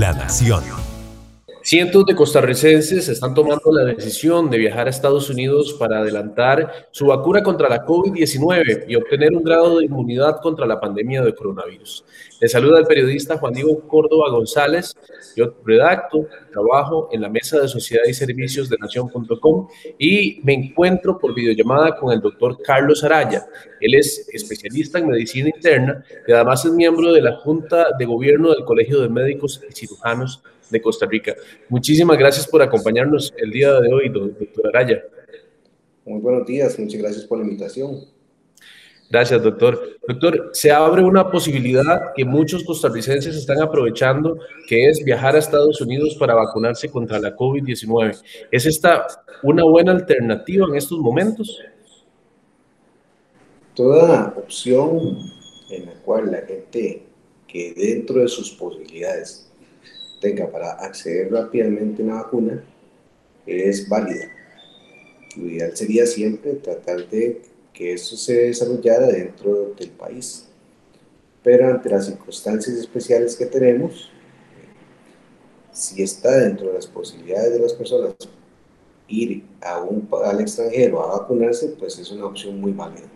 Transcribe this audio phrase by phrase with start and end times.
[0.00, 0.79] La Nación.
[1.62, 7.06] Cientos de costarricenses están tomando la decisión de viajar a Estados Unidos para adelantar su
[7.06, 12.02] vacuna contra la COVID-19 y obtener un grado de inmunidad contra la pandemia de coronavirus.
[12.40, 14.96] Le saluda el periodista Juan Diego Córdoba González.
[15.36, 19.68] Yo redacto, trabajo en la mesa de Sociedad y Servicios de Nación.com
[19.98, 23.44] y me encuentro por videollamada con el doctor Carlos Araya.
[23.82, 28.50] Él es especialista en medicina interna y además es miembro de la Junta de Gobierno
[28.50, 31.34] del Colegio de Médicos y Cirujanos de Costa Rica.
[31.68, 35.02] Muchísimas gracias por acompañarnos el día de hoy, doctor Araya.
[36.04, 38.06] Muy buenos días, muchas gracias por la invitación.
[39.10, 39.98] Gracias, doctor.
[40.06, 45.80] Doctor, se abre una posibilidad que muchos costarricenses están aprovechando, que es viajar a Estados
[45.80, 48.22] Unidos para vacunarse contra la COVID-19.
[48.52, 49.08] ¿Es esta
[49.42, 51.60] una buena alternativa en estos momentos?
[53.74, 55.18] Toda opción
[55.70, 57.02] en la cual la gente
[57.48, 59.49] que dentro de sus posibilidades
[60.20, 62.64] tenga para acceder rápidamente a una vacuna
[63.46, 64.26] es válida.
[65.36, 70.46] Lo ideal sería siempre tratar de que eso se desarrollara dentro del país.
[71.42, 74.10] Pero ante las circunstancias especiales que tenemos,
[75.72, 78.14] si está dentro de las posibilidades de las personas
[79.08, 83.08] ir a un, al extranjero a vacunarse, pues es una opción muy válida.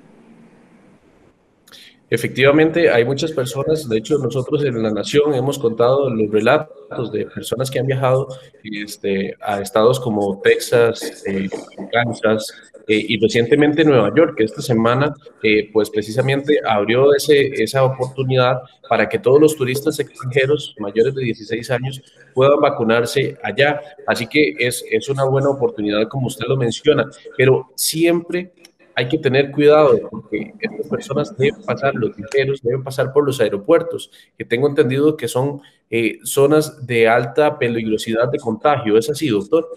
[2.14, 7.26] Efectivamente, hay muchas personas, de hecho nosotros en La Nación hemos contado los relatos de
[7.26, 8.28] personas que han viajado
[8.62, 11.48] este, a estados como Texas, eh,
[11.90, 12.54] Kansas
[12.86, 15.12] eh, y recientemente Nueva York, que esta semana
[15.42, 21.24] eh, pues precisamente abrió ese, esa oportunidad para que todos los turistas extranjeros mayores de
[21.24, 22.00] 16 años
[22.32, 23.80] puedan vacunarse allá.
[24.06, 28.52] Así que es, es una buena oportunidad como usted lo menciona, pero siempre
[28.94, 33.40] hay que tener cuidado porque estas personas deben pasar, los viajeros deben pasar por los
[33.40, 38.96] aeropuertos, que tengo entendido que son eh, zonas de alta peligrosidad de contagio.
[38.96, 39.68] ¿Es así, doctor?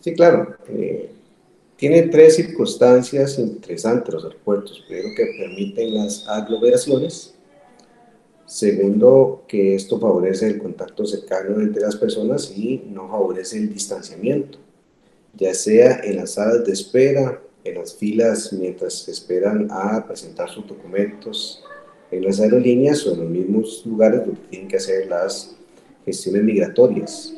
[0.00, 0.56] Sí, claro.
[0.68, 1.10] Eh,
[1.76, 4.84] tiene tres circunstancias interesantes los aeropuertos.
[4.86, 7.34] Primero, que permiten las aglomeraciones.
[8.46, 14.58] Segundo, que esto favorece el contacto cercano entre las personas y no favorece el distanciamiento,
[15.32, 20.66] ya sea en las salas de espera en las filas mientras esperan a presentar sus
[20.66, 21.64] documentos
[22.10, 25.56] en las aerolíneas o en los mismos lugares donde tienen que hacer las
[26.04, 27.34] gestiones migratorias.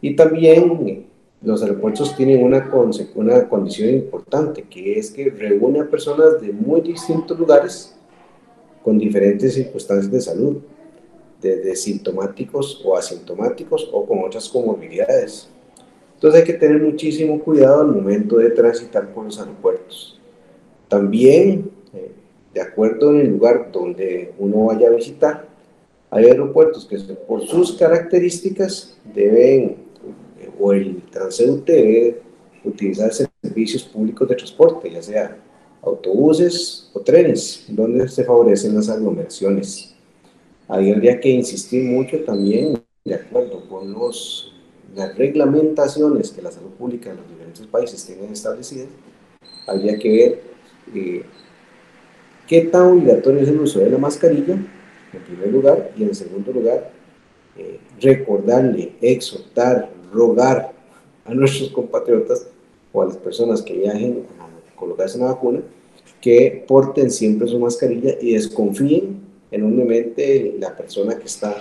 [0.00, 1.06] Y también
[1.42, 2.70] los aeropuertos tienen una,
[3.14, 7.94] una condición importante, que es que reúne a personas de muy distintos lugares
[8.84, 10.56] con diferentes circunstancias de salud,
[11.40, 15.48] desde sintomáticos o asintomáticos o con otras comorbilidades.
[16.20, 20.20] Entonces hay que tener muchísimo cuidado al momento de transitar por los aeropuertos.
[20.86, 22.10] También, eh,
[22.52, 25.48] de acuerdo en el lugar donde uno vaya a visitar,
[26.10, 29.78] hay aeropuertos que por sus características deben,
[30.38, 32.20] eh, o el transeúnte debe
[32.64, 35.38] utilizar servicios públicos de transporte, ya sea
[35.80, 39.94] autobuses o trenes, donde se favorecen las aglomeraciones.
[40.68, 44.49] Ahí habría que insistir mucho también, de acuerdo con los
[44.94, 48.88] las reglamentaciones que la salud pública en los diferentes países tienen establecidas,
[49.66, 50.42] habría que ver
[50.94, 51.22] eh,
[52.46, 56.52] qué tan obligatorio es el uso de la mascarilla, en primer lugar, y en segundo
[56.52, 56.90] lugar,
[57.56, 60.72] eh, recordarle, exhortar, rogar
[61.24, 62.48] a nuestros compatriotas
[62.92, 65.60] o a las personas que viajen a colocarse una vacuna,
[66.20, 69.20] que porten siempre su mascarilla y desconfíen
[69.50, 71.56] enormemente la persona que está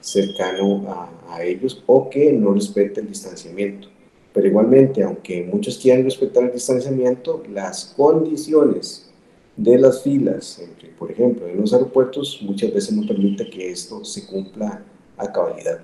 [0.00, 3.88] cercano a, a, ellos o que no respete el distanciamiento.
[4.32, 9.10] Pero igualmente, aunque muchos quieran respetar el distanciamiento, las condiciones
[9.56, 14.04] de las filas, entre, por ejemplo, en los aeropuertos, muchas veces no permite que esto
[14.04, 14.84] se cumpla
[15.16, 15.80] a cabalidad.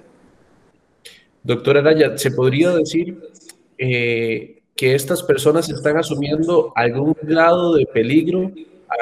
[1.42, 3.20] Doctora Araya, ¿se podría decir
[3.76, 8.52] eh, que estas personas están asumiendo algún grado de peligro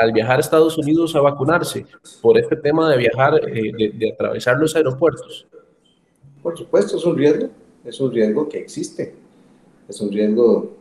[0.00, 1.86] al viajar a Estados Unidos a vacunarse
[2.20, 5.46] por este tema de viajar, eh, de, atravesar los aeropuertos?
[6.42, 7.48] Por supuesto, es un riesgo,
[7.84, 9.14] es un riesgo que existe,
[9.88, 10.72] es un riesgo...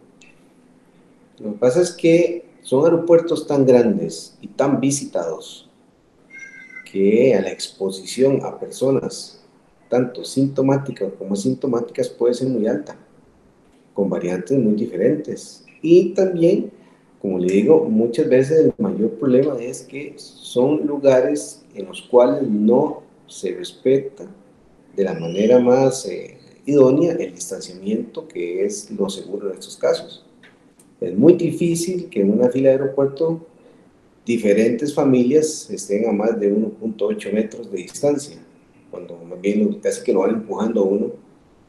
[1.39, 5.69] Lo que pasa es que son aeropuertos tan grandes y tan visitados
[6.91, 9.41] que a la exposición a personas,
[9.89, 12.95] tanto sintomáticas como asintomáticas, puede ser muy alta,
[13.93, 15.65] con variantes muy diferentes.
[15.81, 16.71] Y también
[17.21, 22.41] como le digo, muchas veces el mayor problema es que son lugares en los cuales
[22.49, 24.25] no se respeta
[24.95, 30.25] de la manera más eh, idónea el distanciamiento, que es lo seguro en estos casos.
[30.99, 33.45] Es muy difícil que en una fila de aeropuerto
[34.25, 38.37] diferentes familias estén a más de 1.8 metros de distancia.
[38.89, 41.11] cuando más bien casi que lo van empujando a uno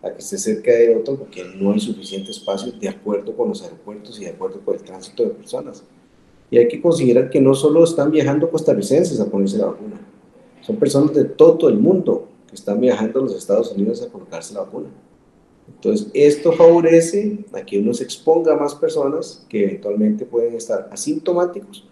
[0.03, 3.63] a que esté cerca de otro porque no hay suficiente espacio de acuerdo con los
[3.63, 5.85] aeropuertos y de acuerdo con el tránsito de personas.
[6.51, 10.01] Y hay que considerar que no solo están viajando costarricenses a ponerse la vacuna,
[10.61, 14.55] son personas de todo el mundo que están viajando a los Estados Unidos a colocarse
[14.55, 14.89] la vacuna.
[15.69, 20.89] Entonces, esto favorece a que uno se exponga a más personas que eventualmente pueden estar
[20.93, 21.89] asintomáticos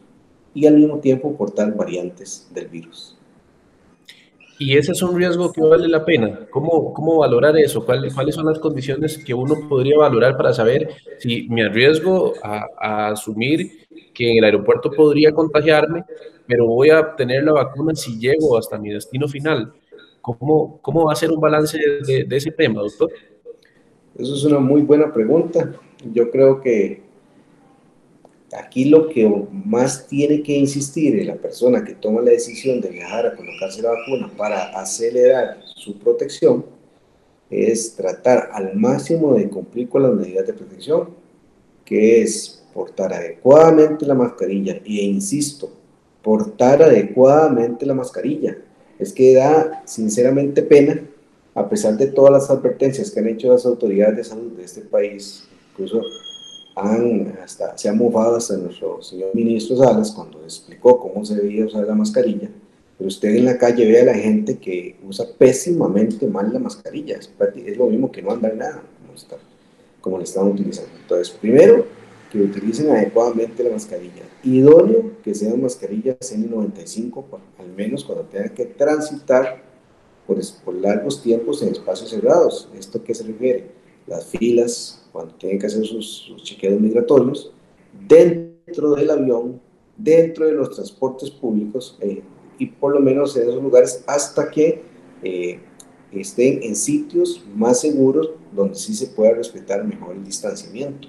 [0.55, 3.17] y al mismo tiempo portar variantes del virus.
[4.61, 6.41] Y ese es un riesgo que vale la pena.
[6.51, 7.83] ¿Cómo, cómo valorar eso?
[7.83, 12.67] ¿Cuáles, ¿Cuáles son las condiciones que uno podría valorar para saber si me arriesgo a,
[12.79, 16.05] a, asumir que en el aeropuerto podría contagiarme,
[16.47, 19.73] pero voy a obtener la vacuna si llego hasta mi destino final?
[20.21, 23.11] ¿Cómo, cómo va a ser un balance de, de ese tema, doctor?
[24.19, 25.73] Eso es una muy buena pregunta.
[26.13, 27.01] Yo creo que
[28.53, 33.27] aquí lo que más tiene que insistir la persona que toma la decisión de viajar
[33.27, 36.65] a colocarse la vacuna para acelerar su protección
[37.51, 41.11] es tratar al máximo de cumplir con las medidas de protección,
[41.85, 44.81] que es portar adecuadamente la mascarilla.
[44.85, 45.71] Y insisto,
[46.23, 48.57] portar adecuadamente la mascarilla.
[48.99, 51.03] Es que da sinceramente pena
[51.55, 54.83] a pesar de todas las advertencias que han hecho las autoridades de salud de este
[54.83, 56.01] país, incluso
[56.81, 61.67] han hasta, se ha mofado hasta nuestro señor ministro Salas cuando explicó cómo se debía
[61.67, 62.51] usar la mascarilla,
[62.99, 67.17] pero usted en la calle ve a la gente que usa pésimamente mal la mascarilla,
[67.17, 67.31] es,
[67.67, 69.37] es lo mismo que no andar nada, como, está,
[70.01, 70.91] como están utilizando.
[71.01, 71.87] Entonces, primero,
[72.31, 74.23] que utilicen adecuadamente la mascarilla.
[74.45, 77.25] Idóneo que sean mascarillas N95,
[77.59, 79.63] al menos cuando tengan que transitar
[80.65, 82.69] por, largos tiempos en espacios cerrados.
[82.79, 83.80] ¿Esto qué se refiere?
[84.11, 87.53] Las filas, cuando tienen que hacer sus, chequeos migratorios,
[88.09, 89.61] dentro del avión,
[89.97, 92.23] dentro de los transportes públicos eh,
[92.59, 94.83] y por lo menos en esos lugares hasta que
[95.23, 95.61] eh,
[96.11, 101.07] estén en sitios más seguros donde sí se pueda respetar mejor el distanciamiento.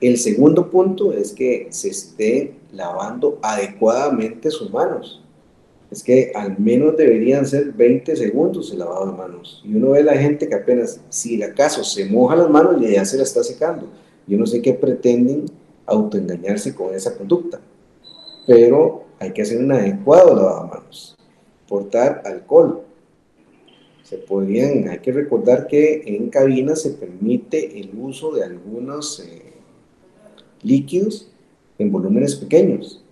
[0.00, 5.20] El segundo punto es que se esté lavando adecuadamente sus manos
[5.90, 9.62] es que al menos deberían ser 20 segundos el lavado de manos.
[9.64, 12.92] Y uno ve a la gente que apenas, si acaso se moja las manos, y
[12.92, 13.88] ya se la está secando.
[14.26, 15.46] Yo no sé qué pretenden
[15.86, 17.60] autoengañarse con esa conducta,
[18.46, 21.16] pero hay que hacer un adecuado lavado de manos.
[21.66, 22.82] Portar alcohol.
[24.02, 29.52] Se podrían, hay que recordar que en cabina se permite el uso de algunos eh,
[30.62, 31.30] líquidos
[31.78, 33.02] en volúmenes pequeños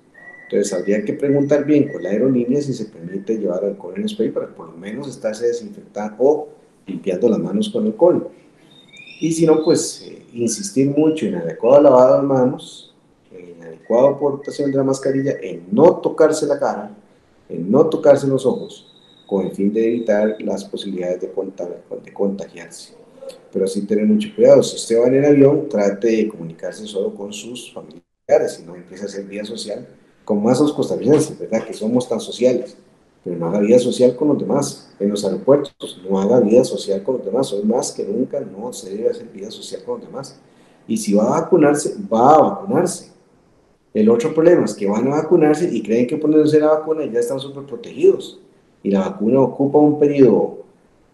[0.49, 4.31] entonces habría que preguntar bien con la aerolínea si se permite llevar alcohol en spray
[4.31, 6.49] para por lo menos estarse desinfectando o
[6.87, 8.29] limpiando las manos con alcohol.
[9.21, 12.95] Y si no, pues eh, insistir mucho en adecuado lavado de manos,
[13.33, 16.97] en adecuada aportación de la mascarilla, en no tocarse la cara,
[17.49, 18.87] en no tocarse los ojos,
[19.27, 21.29] con el fin de evitar las posibilidades de,
[22.05, 22.95] de contagiarse.
[23.53, 24.63] Pero sí tener mucho cuidado.
[24.63, 28.77] Si usted va en el avión, trate de comunicarse solo con sus familiares, si no
[28.77, 29.85] empieza a hacer vía social
[30.27, 31.65] como más los costarricenses, ¿verdad?
[31.65, 32.77] Que somos tan sociales,
[33.23, 34.93] pero no haga vida social con los demás.
[34.99, 37.53] En los aeropuertos, no haga vida social con los demás.
[37.53, 40.37] Hoy más que nunca no se debe hacer vida social con los demás.
[40.89, 43.13] Y si va a vacunarse, va a vacunarse.
[43.95, 47.21] El otro problema es que van a vacunarse y creen que ponerse la vacuna ya
[47.21, 48.41] están súper protegidos.
[48.83, 50.65] Y la vacuna ocupa un periodo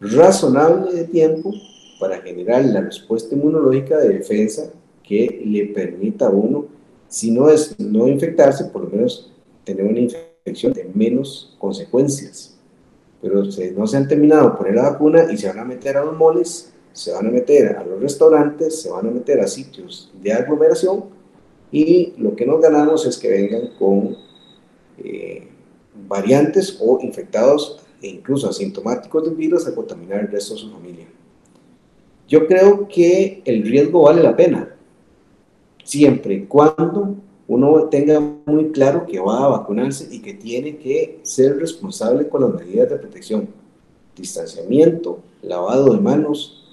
[0.01, 1.53] razonable de tiempo
[2.01, 4.71] para generar la respuesta inmunológica de defensa
[5.03, 6.65] que le permita a uno
[7.13, 9.31] si no es no infectarse, por lo menos
[9.65, 12.57] tener una infección de menos consecuencias.
[13.21, 13.43] Pero
[13.77, 16.17] no se han terminado de poner la vacuna y se van a meter a los
[16.17, 20.33] moles, se van a meter a los restaurantes, se van a meter a sitios de
[20.33, 21.05] aglomeración
[21.71, 24.17] y lo que nos ganamos es que vengan con
[24.97, 25.49] eh,
[26.09, 31.07] variantes o infectados e incluso asintomáticos del virus a contaminar el resto de su familia.
[32.27, 34.72] Yo creo que el riesgo vale la pena,
[35.85, 37.17] siempre y cuando
[37.49, 42.43] uno tenga muy claro que va a vacunarse y que tiene que ser responsable con
[42.43, 43.49] las medidas de protección,
[44.17, 46.65] distanciamiento, lavado de manos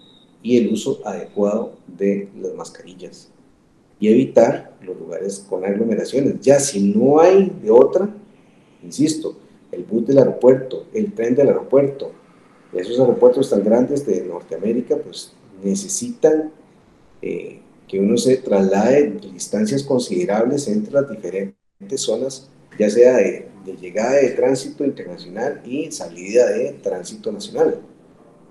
[0.41, 3.29] y el uso adecuado de las mascarillas
[3.99, 6.39] y evitar los lugares con aglomeraciones.
[6.41, 8.09] Ya si no hay de otra,
[8.83, 9.35] insisto,
[9.71, 12.11] el bus del aeropuerto, el tren del aeropuerto,
[12.73, 16.51] esos aeropuertos tan grandes de Norteamérica, pues necesitan
[17.21, 21.55] eh, que uno se traslade distancias considerables entre las diferentes
[21.95, 23.49] zonas, ya sea de,
[23.81, 27.81] llegada de tránsito internacional y salida de tránsito nacional.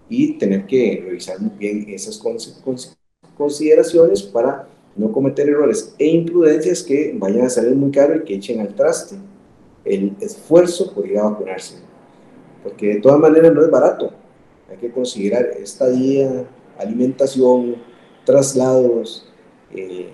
[0.09, 2.21] Y tener que revisar muy bien esas
[3.37, 8.35] consideraciones para no cometer errores e imprudencias que vayan a salir muy caro y que
[8.35, 9.17] echen al traste
[9.85, 11.77] el esfuerzo por ir a vacunarse.
[12.63, 14.11] porque de todas maneras no es barato.
[14.69, 16.45] Hay que considerar estadía,
[16.77, 17.77] alimentación,
[18.25, 19.28] traslados,
[19.73, 20.11] eh,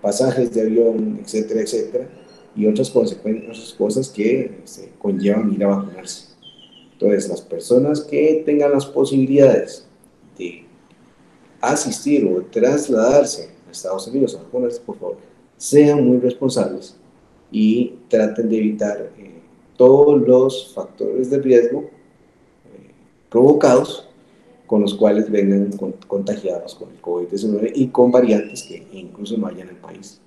[0.00, 2.08] pasajes de avión, etcétera, etcétera,
[2.54, 6.32] y otras consecuencias, cosas que se conllevan ir a vacunarse.
[6.92, 9.86] Entonces, las personas que tengan las posibilidades
[10.38, 10.64] de
[11.60, 15.16] asistir o trasladarse a Estados Unidos a vacunarse, por favor,
[15.56, 16.96] sean muy responsables
[17.50, 19.40] y traten de evitar eh,
[19.76, 22.90] todos los factores de riesgo eh,
[23.30, 24.08] provocados
[24.72, 25.68] con los cuales vengan
[26.06, 30.18] contagiados con el COVID-19 y con variantes que incluso no hayan en el país.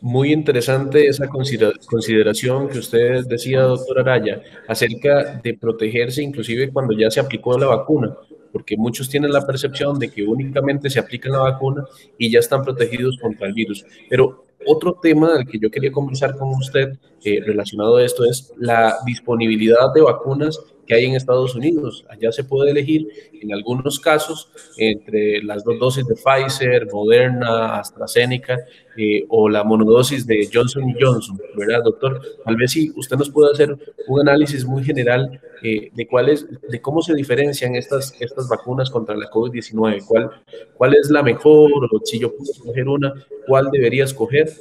[0.00, 7.10] Muy interesante esa consideración que usted decía, doctor Araya, acerca de protegerse inclusive cuando ya
[7.10, 8.16] se aplicó la vacuna,
[8.52, 11.84] porque muchos tienen la percepción de que únicamente se aplica la vacuna
[12.16, 13.84] y ya están protegidos contra el virus.
[14.08, 18.52] Pero otro tema del que yo quería conversar con usted eh, relacionado a esto es
[18.56, 20.60] la disponibilidad de vacunas
[20.92, 22.04] hay en Estados Unidos.
[22.08, 23.08] Allá se puede elegir,
[23.40, 28.58] en algunos casos, entre las dos dosis de Pfizer, Moderna, AstraZeneca
[28.96, 32.20] eh, o la monodosis de Johnson Johnson, ¿verdad, doctor?
[32.44, 36.80] Tal vez si usted nos puede hacer un análisis muy general eh, de cuáles, de
[36.80, 40.30] cómo se diferencian estas, estas vacunas contra la COVID-19, cuál,
[40.76, 43.14] cuál es la mejor, o si yo puedo escoger una,
[43.46, 44.52] cuál debería escoger.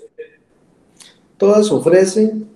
[1.37, 2.47] Todas ofrecen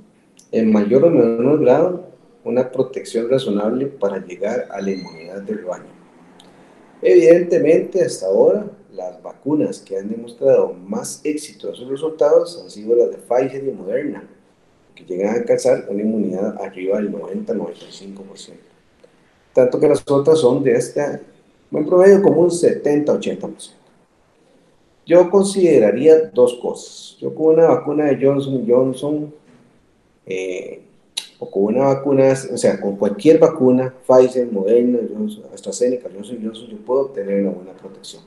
[0.51, 2.14] en mayor o menor grado
[2.45, 5.95] una protección razonable para llegar a la inmunidad del rebaño.
[7.01, 11.21] Evidentemente, hasta ahora, las vacunas que han demostrado más
[11.75, 14.27] sus resultados han sido las de Pfizer y Moderna,
[14.95, 18.53] que llegan a alcanzar una inmunidad arriba del 90-95%.
[19.53, 21.19] Tanto que las otras son de este,
[21.69, 23.71] buen promedio, como un 70-80%.
[25.05, 27.17] Yo consideraría dos cosas.
[27.19, 29.33] Yo con una vacuna de Johnson Johnson
[30.25, 30.84] eh,
[31.39, 34.99] o con una vacuna, o sea, con cualquier vacuna, Pfizer, Moderna,
[35.53, 38.23] AstraZeneca, Johnson Johnson, yo puedo obtener una buena protección.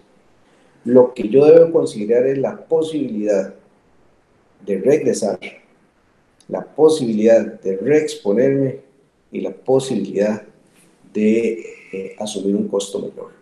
[0.85, 3.55] Lo que yo debo considerar es la posibilidad
[4.65, 5.39] de regresar,
[6.49, 8.81] la posibilidad de reexponerme
[9.33, 10.43] y la posibilidad
[11.13, 13.33] de eh, asumir un costo menor.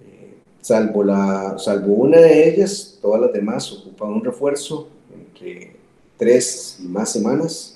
[0.00, 5.72] Eh, salvo, la, salvo una de ellas, todas las demás ocupan un refuerzo entre
[6.16, 7.73] tres y más semanas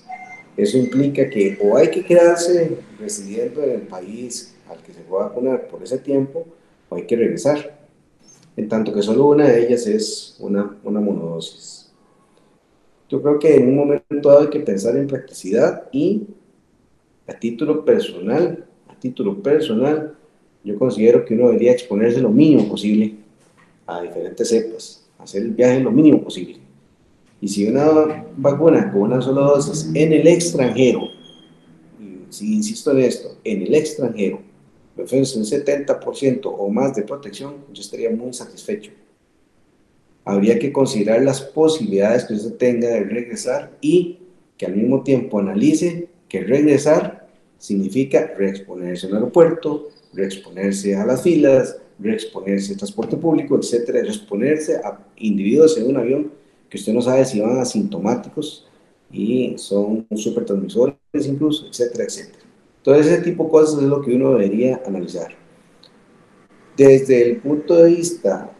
[0.58, 5.26] eso implica que o hay que quedarse residiendo en el país al que se va
[5.26, 6.44] a vacunar por ese tiempo,
[6.88, 7.78] o hay que regresar.
[8.56, 11.92] En tanto que solo una de ellas es una, una monodosis.
[13.08, 16.26] Yo creo que en un momento dado hay que pensar en practicidad y
[17.28, 20.16] a título personal, a título personal,
[20.64, 23.14] yo considero que uno debería exponerse lo mínimo posible
[23.86, 26.67] a diferentes cepas, hacer el viaje lo mínimo posible
[27.40, 31.08] y si una vacuna con una sola dosis en el extranjero,
[32.30, 34.40] si insisto en esto, en el extranjero,
[34.96, 38.90] me ofrece un 70% o más de protección, yo estaría muy satisfecho.
[40.24, 44.18] Habría que considerar las posibilidades que usted tenga de regresar y
[44.56, 51.78] que al mismo tiempo analice que regresar significa reexponerse al aeropuerto, reexponerse a las filas,
[51.98, 56.37] reexponerse al transporte público, etcétera, reexponerse a individuos en un avión
[56.68, 58.66] que usted no sabe si van asintomáticos
[59.10, 60.96] y son super transmisores
[61.26, 62.44] incluso, etcétera, etcétera.
[62.82, 65.34] Todo ese tipo de cosas es lo que uno debería analizar.
[66.76, 68.50] Desde el punto de vista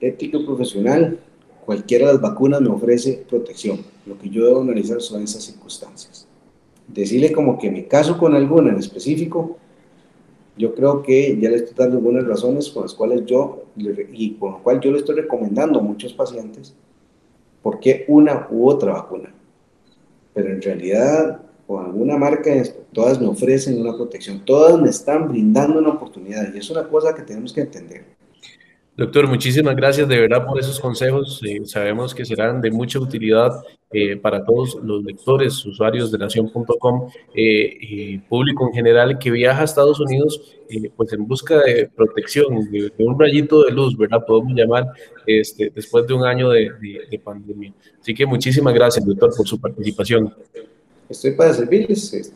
[0.00, 1.18] eh, ético profesional,
[1.64, 3.84] cualquiera de las vacunas me ofrece protección.
[4.06, 6.26] Lo que yo debo analizar son esas circunstancias.
[6.88, 9.58] Decirle como que me caso con alguna en específico,
[10.56, 14.52] yo creo que ya le estoy dando algunas razones con las cuales yo, y con
[14.52, 16.74] lo cual yo le estoy recomendando a muchos pacientes,
[17.62, 19.32] por qué una u otra vacuna.
[20.34, 22.50] Pero en realidad, con alguna marca,
[22.92, 27.14] todas me ofrecen una protección, todas me están brindando una oportunidad, y es una cosa
[27.14, 28.04] que tenemos que entender.
[28.94, 31.40] Doctor, muchísimas gracias de verdad por esos consejos.
[31.48, 33.50] Eh, sabemos que serán de mucha utilidad
[33.90, 39.62] eh, para todos los lectores, usuarios de nación.com eh, y público en general que viaja
[39.62, 40.58] a Estados Unidos
[40.94, 44.24] pues en busca de protección, de, un rayito de luz, ¿verdad?
[44.26, 44.86] Podemos llamar
[45.26, 46.70] este, después de un año de,
[47.10, 47.72] de pandemia.
[47.98, 50.34] Así que muchísimas gracias, doctor, por su participación.
[51.08, 52.34] Estoy para servirles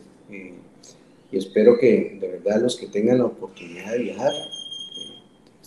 [1.31, 4.31] y espero que de verdad los que tengan la oportunidad de viajar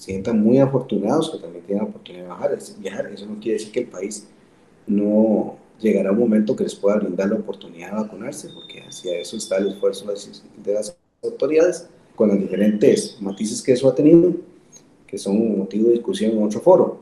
[0.00, 3.10] sientan muy afortunados que también tienen la oportunidad de viajar.
[3.12, 4.26] Eso no quiere decir que el país
[4.86, 9.36] no llegará un momento que les pueda brindar la oportunidad de vacunarse, porque hacia eso
[9.36, 10.10] está el esfuerzo
[10.64, 14.34] de las autoridades, con las diferentes matices que eso ha tenido,
[15.06, 17.00] que son un motivo de discusión en otro foro.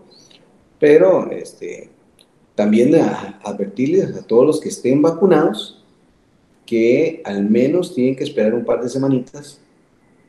[0.81, 1.91] Pero este,
[2.57, 5.85] también a, advertirles a todos los que estén vacunados
[6.67, 9.61] que al menos tienen que esperar un par de semanitas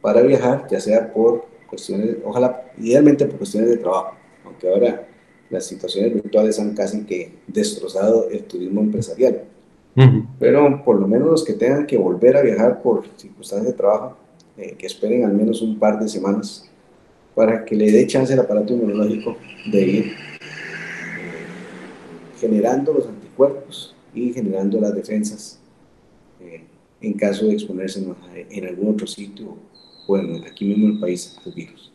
[0.01, 5.07] para viajar, ya sea por cuestiones, ojalá, idealmente por cuestiones de trabajo, aunque ahora
[5.49, 9.43] las situaciones virtuales han casi que destrozado el turismo empresarial.
[10.39, 14.15] Pero por lo menos los que tengan que volver a viajar por circunstancias de trabajo,
[14.57, 16.69] eh, que esperen al menos un par de semanas
[17.35, 19.37] para que le dé chance al aparato inmunológico
[19.71, 20.11] de ir eh,
[22.37, 25.59] generando los anticuerpos y generando las defensas
[26.41, 26.63] eh,
[26.99, 28.03] en caso de exponerse
[28.49, 29.55] en, algún otro sitio
[30.47, 31.91] aquí mismo en el país al virus.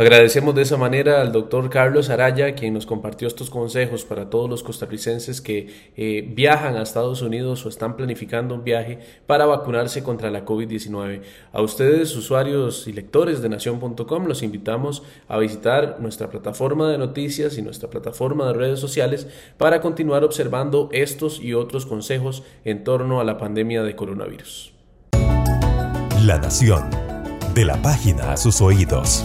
[0.00, 4.48] Agradecemos de esa manera al doctor Carlos Araya, quien nos compartió estos consejos para todos
[4.48, 10.02] los costarricenses que eh, viajan a Estados Unidos o están planificando un viaje para vacunarse
[10.02, 11.20] contra la COVID-19.
[11.52, 17.58] A ustedes, usuarios y lectores de nación.com, los invitamos a visitar nuestra plataforma de noticias
[17.58, 19.26] y nuestra plataforma de redes sociales
[19.58, 24.79] para continuar observando estos y otros consejos en torno a la pandemia de coronavirus.
[26.22, 26.90] La Nación,
[27.54, 29.24] de la página a sus oídos.